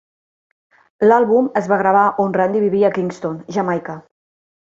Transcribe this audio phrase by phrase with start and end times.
[1.09, 3.99] L'àlbum es va gravar on Randy vivia a Kingston, Jamaica.